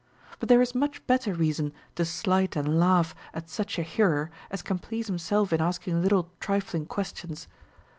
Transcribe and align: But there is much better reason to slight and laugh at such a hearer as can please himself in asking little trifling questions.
But 0.39 0.49
there 0.49 0.63
is 0.63 0.73
much 0.73 1.05
better 1.05 1.31
reason 1.31 1.73
to 1.93 2.05
slight 2.05 2.55
and 2.55 2.79
laugh 2.79 3.13
at 3.35 3.51
such 3.51 3.77
a 3.77 3.83
hearer 3.83 4.31
as 4.49 4.63
can 4.63 4.79
please 4.79 5.05
himself 5.05 5.53
in 5.53 5.61
asking 5.61 6.01
little 6.01 6.31
trifling 6.39 6.87
questions. 6.87 7.47